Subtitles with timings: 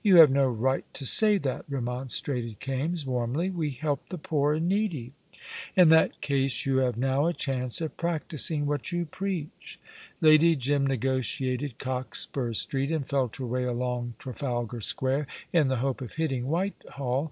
[0.00, 3.50] "You have no right to say that," remonstrated Kaimes, warmly.
[3.50, 5.12] "We help the poor and needy."
[5.76, 9.78] "In that case you have now a chance of practising what you preach."
[10.22, 16.00] Lady Jim negotiated Cockspur Street and felt her way along Trafalgar Square in the hope
[16.00, 17.30] of hitting Whitehall.